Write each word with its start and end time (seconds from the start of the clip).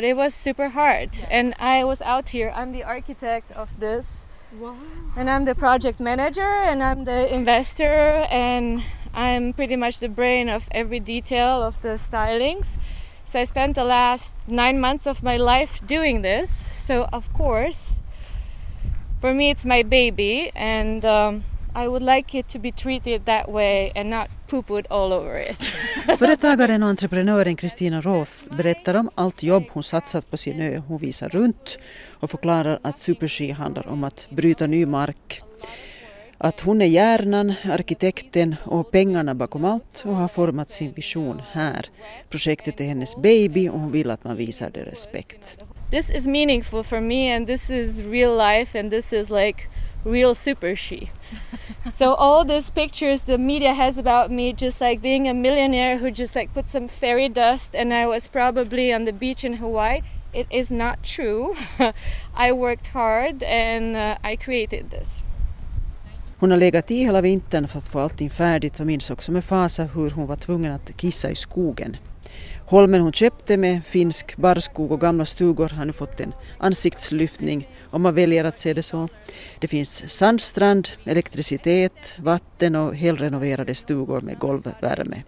It 0.00 0.16
was 0.16 0.32
super 0.32 0.68
hard 0.68 1.26
and 1.28 1.56
I 1.58 1.82
was 1.82 2.00
out 2.00 2.28
here. 2.28 2.52
I'm 2.54 2.70
the 2.70 2.84
architect 2.84 3.50
of 3.50 3.80
this. 3.80 4.06
Wow. 4.56 4.76
And 5.16 5.28
I'm 5.28 5.44
the 5.44 5.56
project 5.56 5.98
manager 5.98 6.40
and 6.40 6.84
I'm 6.84 7.02
the 7.02 7.34
investor 7.34 8.24
and 8.30 8.84
I'm 9.12 9.52
pretty 9.52 9.74
much 9.74 9.98
the 9.98 10.08
brain 10.08 10.48
of 10.48 10.68
every 10.70 11.00
detail 11.00 11.64
of 11.64 11.82
the 11.82 11.98
stylings. 11.98 12.76
So 13.24 13.40
I 13.40 13.44
spent 13.44 13.74
the 13.74 13.82
last 13.82 14.34
nine 14.46 14.78
months 14.78 15.04
of 15.04 15.24
my 15.24 15.36
life 15.36 15.84
doing 15.84 16.22
this. 16.22 16.48
So, 16.48 17.08
of 17.12 17.32
course, 17.32 17.94
for 19.20 19.34
me, 19.34 19.50
it's 19.50 19.64
my 19.64 19.82
baby, 19.82 20.52
and 20.54 21.04
um, 21.04 21.42
I 21.84 21.88
would 21.88 22.02
like 22.02 22.38
it 22.38 22.48
to 22.48 22.58
be 22.58 22.72
treated 22.72 23.24
that 23.24 23.48
way 23.48 23.92
and 23.96 24.10
not 24.10 24.28
poo-pooed 24.48 24.86
all 24.90 25.12
over 25.12 25.50
it. 25.50 25.72
Företagaren 26.18 26.82
och 26.82 26.88
entreprenören 26.88 27.56
Kristina 27.56 28.00
Roth 28.00 28.32
berättar 28.56 28.94
om 28.94 29.10
allt 29.14 29.42
jobb 29.42 29.64
hon 29.70 29.82
satsat 29.82 30.30
på 30.30 30.36
sin 30.36 30.60
ö. 30.60 30.82
Hon 30.88 30.98
visar 30.98 31.28
runt 31.28 31.78
och 32.20 32.30
förklarar 32.30 32.78
att 32.82 32.98
Superski 32.98 33.50
handlar 33.50 33.88
om 33.88 34.04
att 34.04 34.26
bryta 34.30 34.66
ny 34.66 34.86
mark 34.86 35.42
att 36.38 36.60
hon 36.60 36.82
är 36.82 36.86
hjärnan, 36.86 37.54
arkitekten 37.64 38.56
och 38.64 38.90
pengarna 38.90 39.34
bakom 39.34 39.64
allt 39.64 40.02
och 40.06 40.16
har 40.16 40.28
format 40.28 40.70
sin 40.70 40.92
vision 40.92 41.42
här. 41.52 41.86
Projektet 42.28 42.80
är 42.80 42.84
hennes 42.84 43.16
baby 43.16 43.68
och 43.68 43.80
hon 43.80 43.92
vill 43.92 44.10
att 44.10 44.24
man 44.24 44.36
visar 44.36 44.70
det 44.70 44.84
respekt. 44.84 45.58
This 45.90 46.10
is 46.10 46.26
meaningful 46.26 46.84
for 46.84 47.00
me 47.00 47.36
and 47.36 47.46
this 47.46 47.70
is 47.70 48.00
real 48.00 48.36
life 48.36 48.80
and 48.80 48.90
this 48.90 49.12
is 49.12 49.30
like 49.30 49.68
real 50.04 50.34
super 50.34 50.74
she 50.76 51.08
so 51.92 52.14
all 52.14 52.44
these 52.44 52.70
pictures 52.70 53.22
the 53.22 53.38
media 53.38 53.72
has 53.74 53.98
about 53.98 54.30
me 54.30 54.52
just 54.52 54.80
like 54.80 55.00
being 55.00 55.28
a 55.28 55.34
millionaire 55.34 55.98
who 55.98 56.10
just 56.10 56.34
like 56.34 56.52
put 56.54 56.70
some 56.70 56.88
fairy 56.88 57.28
dust 57.28 57.74
and 57.74 57.92
I 57.92 58.06
was 58.06 58.28
probably 58.28 58.94
on 58.94 59.04
the 59.04 59.12
beach 59.12 59.44
in 59.44 59.54
Hawaii. 59.54 60.02
It 60.34 60.46
is 60.50 60.70
not 60.70 61.02
true. 61.02 61.54
I 62.36 62.52
worked 62.52 62.88
hard 62.88 63.42
and 63.42 63.96
uh, 63.96 64.32
I 64.32 64.36
created 64.36 64.90
this. 64.90 65.22
Hon 66.38 66.50
har 66.50 66.58
legat 66.58 66.90
i 66.90 67.04
hela 67.04 67.20
vintern 67.20 67.68
för 67.68 67.78
att 67.78 67.88
få 67.88 67.98
allting 67.98 68.30
färdigt 68.30 68.80
och 68.80 68.86
minns 68.86 69.10
också 69.10 69.32
med 69.32 69.44
fasa 69.44 69.84
hur 69.84 70.10
hon 70.10 70.26
var 70.26 70.36
tvungen 70.36 70.72
att 70.72 70.96
kissa 70.96 71.30
i 71.30 71.34
skogen. 71.34 71.96
Holmen 72.66 73.00
hon 73.00 73.12
köpte 73.12 73.56
med 73.56 73.84
finsk 73.84 74.36
barrskog 74.36 74.92
och 74.92 75.00
gamla 75.00 75.24
stugor 75.24 75.68
har 75.68 75.84
nu 75.84 75.92
fått 75.92 76.20
en 76.20 76.34
ansiktslyftning 76.58 77.68
om 77.90 78.02
man 78.02 78.14
väljer 78.14 78.44
att 78.44 78.58
se 78.58 78.74
det 78.74 78.82
så. 78.82 79.08
Det 79.58 79.68
finns 79.68 80.10
sandstrand, 80.10 80.88
elektricitet, 81.04 82.16
vatten 82.18 82.76
och 82.76 82.96
helrenoverade 82.96 83.74
stugor 83.74 84.20
med 84.20 84.38
golvvärme. 84.38 85.22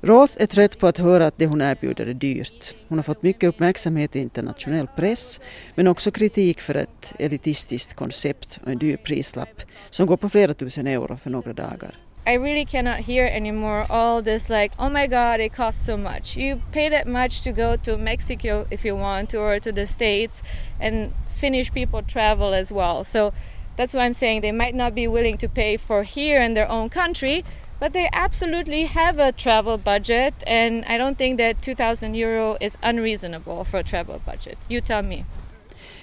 Roth 0.00 0.42
är 0.42 0.46
trött 0.46 0.78
på 0.78 0.86
att 0.86 0.98
höra 0.98 1.26
att 1.26 1.38
det 1.38 1.46
hon 1.46 1.60
erbjuder 1.60 2.06
är 2.06 2.14
dyrt. 2.14 2.74
Hon 2.88 2.98
har 2.98 3.02
fått 3.02 3.22
mycket 3.22 3.48
uppmärksamhet 3.48 4.16
i 4.16 4.18
internationell 4.18 4.86
press 4.96 5.40
men 5.74 5.86
också 5.86 6.10
kritik 6.10 6.60
för 6.60 6.74
ett 6.74 7.14
elitistiskt 7.18 7.94
koncept 7.94 8.60
och 8.64 8.70
en 8.70 8.78
dyr 8.78 8.96
prislapp 8.96 9.62
som 9.90 10.06
går 10.06 10.16
på 10.16 10.28
flera 10.28 10.54
tusen 10.54 10.86
euro 10.86 11.16
för 11.16 11.30
några 11.30 11.52
dagar. 11.52 11.94
I 12.28 12.34
really 12.34 12.66
cannot 12.66 12.98
hear 13.10 13.24
anymore 13.24 13.86
all 13.88 14.20
this 14.20 14.50
like, 14.50 14.72
oh 14.78 14.90
my 14.90 15.06
god, 15.06 15.40
it 15.40 15.52
costs 15.54 15.84
so 15.86 15.96
much. 15.96 16.36
You 16.36 16.60
pay 16.72 16.90
that 16.90 17.06
much 17.06 17.40
to 17.44 17.52
go 17.52 17.76
to 17.76 17.96
Mexico 17.96 18.66
if 18.70 18.84
you 18.84 18.94
want 18.94 19.30
to, 19.30 19.38
or 19.38 19.58
to 19.60 19.72
the 19.72 19.86
States 19.86 20.42
and 20.78 21.12
Finnish 21.34 21.72
people 21.72 22.02
travel 22.02 22.52
as 22.52 22.70
well. 22.70 23.02
So 23.02 23.32
that's 23.76 23.94
why 23.94 24.04
I'm 24.04 24.12
saying 24.12 24.42
they 24.42 24.52
might 24.52 24.74
not 24.74 24.94
be 24.94 25.08
willing 25.08 25.38
to 25.38 25.48
pay 25.48 25.78
for 25.78 26.02
here 26.02 26.42
in 26.42 26.52
their 26.52 26.68
own 26.68 26.90
country 26.90 27.44
But 27.80 27.92
they 27.92 28.08
absolutely 28.12 28.84
have 28.84 29.18
a 29.20 29.30
travel 29.32 29.78
budget, 29.78 30.34
and 30.46 30.84
I 30.88 30.98
don't 30.98 31.16
think 31.16 31.38
that 31.38 31.62
2000 31.62 32.14
euro 32.14 32.56
is 32.60 32.76
unreasonable 32.82 33.64
for 33.64 33.78
a 33.78 33.84
travel 33.84 34.20
budget. 34.26 34.58
You 34.68 34.80
tell 34.80 35.02
me. 35.02 35.24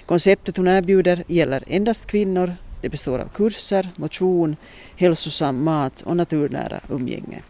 Konceptet 0.06 0.56
hon 0.56 0.66
erbjuder 0.66 1.24
gäller 1.28 1.62
endast 1.66 2.06
kvinnor. 2.06 2.56
Det 2.86 2.90
består 2.90 3.18
av 3.18 3.28
kurser, 3.28 3.88
motion, 3.96 4.56
hälsosam 4.96 5.64
mat 5.64 6.02
och 6.02 6.16
naturnära 6.16 6.80
umgänge. 6.88 7.42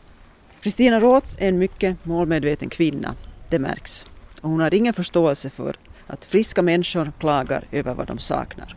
Kristina 0.60 1.00
Roth 1.00 1.26
är 1.38 1.48
en 1.48 1.58
mycket 1.58 2.04
målmedveten 2.04 2.68
kvinna, 2.68 3.14
det 3.48 3.58
märks. 3.58 4.06
Och 4.40 4.50
hon 4.50 4.60
har 4.60 4.74
ingen 4.74 4.92
förståelse 4.92 5.50
för 5.50 5.76
att 6.06 6.24
friska 6.24 6.62
människor 6.62 7.12
klagar 7.20 7.64
över 7.72 7.94
vad 7.94 8.06
de 8.06 8.18
saknar. 8.18 8.76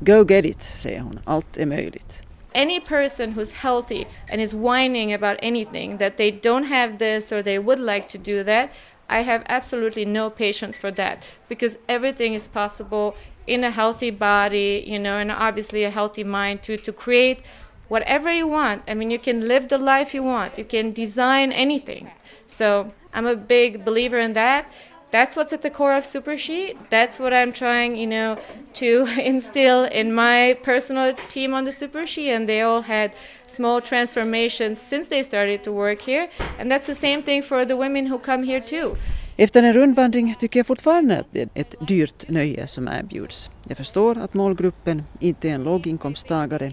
Go 0.00 0.26
get 0.28 0.44
it, 0.44 0.62
säger 0.62 1.00
hon, 1.00 1.20
allt 1.24 1.56
är 1.56 1.66
möjligt. 1.66 2.22
any 2.56 2.80
person 2.80 3.34
who's 3.34 3.52
healthy 3.52 4.04
and 4.32 4.40
is 4.40 4.54
whining 4.54 5.12
about 5.12 5.36
anything 5.42 5.98
that 5.98 6.16
they 6.16 6.32
don't 6.32 6.64
have 6.64 6.98
this 6.98 7.32
or 7.32 7.42
they 7.42 7.58
would 7.58 7.78
like 7.78 8.08
to 8.08 8.18
do 8.18 8.44
that, 8.44 8.70
I 9.08 9.20
have 9.20 9.44
absolutely 9.48 10.04
no 10.04 10.30
patience 10.30 10.76
for 10.76 10.90
that 10.92 11.26
because 11.48 11.78
everything 11.88 12.34
is 12.34 12.48
possible 12.48 13.14
in 13.46 13.62
a 13.62 13.70
healthy 13.70 14.10
body, 14.10 14.84
you 14.86 14.98
know, 14.98 15.18
and 15.18 15.30
obviously 15.30 15.84
a 15.84 15.90
healthy 15.90 16.24
mind 16.24 16.62
to 16.64 16.76
to 16.76 16.92
create 16.92 17.42
whatever 17.88 18.32
you 18.32 18.48
want. 18.48 18.82
I 18.88 18.94
mean, 18.94 19.10
you 19.10 19.18
can 19.18 19.46
live 19.46 19.68
the 19.68 19.78
life 19.78 20.14
you 20.14 20.22
want. 20.22 20.58
You 20.58 20.64
can 20.64 20.92
design 20.92 21.52
anything. 21.52 22.10
So, 22.48 22.92
I'm 23.14 23.26
a 23.26 23.36
big 23.36 23.84
believer 23.84 24.18
in 24.18 24.32
that 24.34 24.70
that's 25.16 25.34
what's 25.36 25.52
at 25.52 25.62
the 25.62 25.70
core 25.70 25.96
of 25.96 26.04
Super 26.04 26.36
Sheet. 26.36 26.76
That's 26.90 27.18
what 27.18 27.32
I'm 27.32 27.52
trying, 27.52 27.96
you 27.96 28.06
know, 28.06 28.36
to 28.80 28.90
instill 29.32 29.84
in 30.00 30.14
my 30.14 30.56
personal 30.62 31.14
team 31.34 31.54
on 31.54 31.64
the 31.64 31.72
Super 31.72 32.06
Sheet, 32.06 32.30
and 32.36 32.46
they 32.46 32.60
all 32.60 32.82
had 32.82 33.10
small 33.46 33.80
transformations 33.80 34.76
since 34.90 35.08
they 35.08 35.22
started 35.22 35.64
to 35.64 35.72
work 35.72 36.00
here, 36.02 36.28
and 36.58 36.70
that's 36.70 36.86
the 36.86 36.94
same 36.94 37.22
thing 37.22 37.42
for 37.42 37.64
the 37.64 37.76
women 37.76 38.06
who 38.06 38.18
come 38.18 38.42
here 38.46 38.60
too. 38.60 38.94
Efter 39.38 39.62
en 39.62 39.72
rundvandring 39.72 40.34
tycker 40.34 40.60
jag 40.60 40.66
fortfarande 40.66 41.18
att 41.18 41.26
det 41.32 41.42
är 41.42 41.48
ett 41.54 41.74
dyrt 41.88 42.28
nöje 42.28 42.66
som 42.66 42.88
erbjuds. 42.88 43.50
Jag 43.68 43.76
förstår 43.76 44.18
att 44.18 44.34
målgruppen 44.34 45.02
inte 45.20 45.48
är 45.48 45.52
en 45.52 45.64
låginkomsttagare 45.64 46.72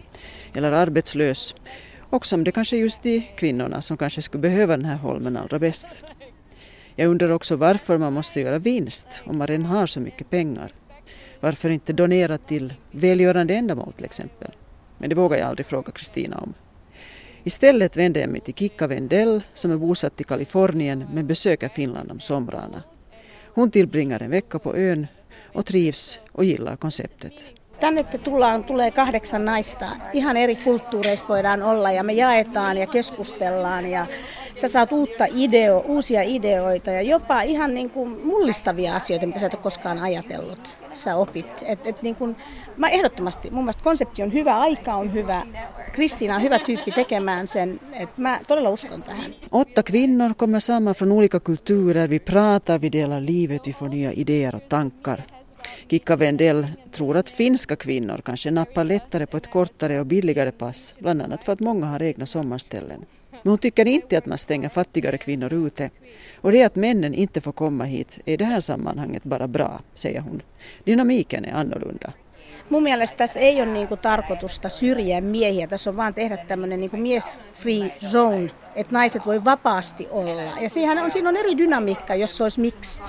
eller 0.56 0.72
arbetslös 0.72 1.56
och 2.10 2.26
som 2.26 2.44
det 2.44 2.52
kanske 2.52 2.76
är 2.76 2.80
just 2.80 3.04
de 3.04 3.22
kvinnorna 3.38 3.82
som 3.82 3.98
kanske 3.98 4.22
skulle 4.22 4.42
behöva 4.42 4.78
den 4.78 4.86
här 4.86 4.98
holmen 4.98 5.38
allra 5.38 5.60
bäst. 5.60 6.04
Jag 6.96 7.08
undrar 7.10 7.30
också 7.30 7.56
varför 7.56 7.98
man 7.98 8.14
måste 8.14 8.40
göra 8.40 8.60
vinst 8.60 9.24
om 9.26 9.38
man 9.38 9.48
redan 9.48 9.66
har 9.66 9.88
så 9.88 10.00
mycket 10.00 10.30
pengar. 10.30 10.74
Varför 11.40 11.70
inte 11.70 11.94
donera 11.94 12.38
till 12.38 12.74
välgörande 12.92 13.54
ändamål 13.54 13.94
till 13.94 14.06
exempel? 14.06 14.52
Men 14.98 15.10
det 15.10 15.16
vågar 15.16 15.38
jag 15.38 15.48
aldrig 15.48 15.66
fråga 15.66 15.92
Kristina 15.92 16.38
om. 16.38 16.54
Istället 17.44 17.98
vänder 17.98 18.22
jag 18.22 18.30
mig 18.30 18.42
till 18.42 18.54
Kikka 18.54 18.88
Wendell 18.88 19.42
som 19.54 19.72
är 19.72 19.78
bosatt 19.78 20.22
i 20.22 20.24
Kalifornien 20.24 21.06
men 21.14 21.28
besöker 21.28 21.70
Finland 21.70 22.12
om 22.12 22.20
somrarna. 22.20 22.84
Hon 23.56 23.72
tillbringar 23.72 24.20
en 24.20 24.32
vecka 24.32 24.60
på 24.60 24.76
ön 24.76 25.08
och 25.42 25.66
trivs 25.66 26.20
och 26.32 26.46
gillar 26.46 26.76
konceptet. 26.76 27.34
Tänne 27.84 28.04
tullaan, 28.04 28.64
tulee 28.64 28.92
kahdeksan 28.92 29.46
naista. 29.46 29.86
Ihan 30.14 30.38
eri 30.38 30.56
kulttuureista 30.56 31.28
voidaan 31.28 31.64
olla 31.64 31.92
ja 31.92 32.04
me 32.04 32.14
jaetaan 32.14 32.78
ja 32.78 32.88
keskustellaan 32.88 33.86
ja 33.86 34.06
sä 34.56 34.68
saat 34.68 34.92
uutta 34.92 35.26
ideo, 35.36 35.80
uusia 35.88 36.22
ideoita 36.22 36.92
ja 36.92 37.02
jopa 37.02 37.42
ihan 37.42 37.74
niin 37.74 37.90
kuin 37.90 38.26
mullistavia 38.26 38.96
asioita, 38.96 39.28
mitä 39.28 39.40
sä 39.40 39.46
et 39.46 39.54
ole 39.54 39.62
koskaan 39.62 40.00
ajatellut. 40.00 40.78
Sä 40.94 41.16
opit. 41.16 41.48
Et, 41.66 41.88
et 41.88 42.02
niin 42.02 42.16
kuin, 42.16 42.36
mä 42.78 42.90
ehdottomasti, 42.90 43.50
mun 43.50 43.64
mielestä 43.64 43.84
konsepti 43.84 44.24
on 44.24 44.34
hyvä, 44.34 44.60
aika 44.60 44.96
on 44.96 45.14
hyvä, 45.14 45.44
Kristiina 45.92 46.36
on 46.36 46.42
hyvä 46.42 46.60
tyyppi 46.60 46.92
tekemään 46.92 47.48
sen, 47.48 47.80
että 47.94 48.22
mä 48.22 48.40
todella 48.48 48.70
uskon 48.70 49.04
tähän. 49.04 49.32
Åtta 49.56 49.84
kvinnor 49.86 50.34
kommer 50.36 50.62
samman 50.62 50.96
från 50.96 51.12
olika 51.12 51.40
kulturer, 51.40 52.10
vi 52.10 52.20
pratar, 52.20 52.82
vi 52.82 52.92
delar 52.92 53.22
livet, 53.22 53.68
vi 53.68 53.74
får 53.74 53.90
nya 53.90 54.12
idéer 54.12 54.56
och 54.56 54.64
tankar. 54.70 55.20
Kikka 55.88 56.16
Wendell 56.16 56.68
tror 56.92 57.18
att 57.18 57.30
finska 57.30 57.76
kvinnor 57.76 58.22
kanske 58.26 58.52
nappar 58.52 58.84
lättare 58.84 59.26
på 59.26 59.38
ett 59.38 59.52
kortare 59.52 60.00
och 60.00 60.06
billigare 60.06 60.52
pass, 60.52 60.96
bland 61.00 61.22
annat 61.22 61.44
för 61.44 61.54
att 61.54 61.60
många 61.60 61.86
har 61.86 62.02
egna 62.02 62.26
sommarställen. 62.26 63.06
Men 63.32 63.50
hon 63.52 63.58
tycker 63.58 63.88
inte 63.88 64.18
att 64.18 64.26
man 64.26 64.38
stänger 64.38 64.70
fattigare 64.70 65.18
kvinnor 65.18 65.54
ute. 65.54 65.90
Och 66.42 66.52
det 66.52 66.64
att 66.64 66.76
männen 66.76 67.14
inte 67.14 67.42
får 67.42 67.52
komma 67.52 67.84
hit 67.84 68.20
är 68.26 68.34
i 68.34 68.38
det 68.38 68.46
här 68.46 68.60
sammanhanget 68.60 69.24
bara 69.24 69.48
bra, 69.48 69.82
säger 69.94 70.22
hon. 70.22 70.42
Dynamiken 70.86 71.46
är 71.46 71.54
annorlunda. 71.54 72.12
Mun 72.70 72.84
mielestä 72.84 73.18
tässä 73.18 73.40
ei 73.40 73.62
ole 73.62 73.74
niinku 73.74 73.98
tarkoitusta 73.98 74.70
syrjiä 74.70 75.22
miehiä, 75.22 75.68
tässä 75.68 75.90
on 75.90 75.98
vaan 75.98 76.14
tehdä 76.14 76.38
tämmöinen 76.38 76.80
niinku 76.80 76.98
mies-free 76.98 77.92
zone, 78.12 78.52
että 78.76 78.94
naiset 78.94 79.26
voi 79.26 79.46
vapaasti 79.46 80.08
olla. 80.12 80.42
Ja 80.62 80.70
siihen 80.70 80.98
on, 80.98 81.12
siinä 81.12 81.30
on 81.30 81.38
eri 81.38 81.58
dynamiikka, 81.58 82.16
jos 82.16 82.38
se 82.38 82.44
olisi 82.44 82.62
mixed. 82.62 83.06